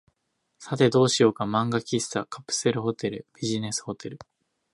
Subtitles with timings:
[0.57, 1.43] さて、どうしようか。
[1.43, 4.17] 漫画喫茶、カプセルホテル、ビジネスホテル、